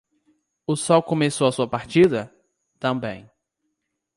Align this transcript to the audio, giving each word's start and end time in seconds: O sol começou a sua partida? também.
O 0.65 0.75
sol 0.75 1.03
começou 1.03 1.45
a 1.47 1.51
sua 1.51 1.67
partida? 1.67 2.35
também. 2.79 3.29